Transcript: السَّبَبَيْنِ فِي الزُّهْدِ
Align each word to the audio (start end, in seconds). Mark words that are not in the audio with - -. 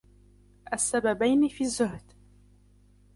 السَّبَبَيْنِ 0.73 1.47
فِي 1.49 1.63
الزُّهْدِ 1.63 2.01